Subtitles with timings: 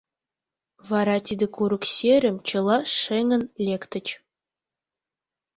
[0.89, 4.07] Вара тиде курык серым чыла шеҥын лектыч.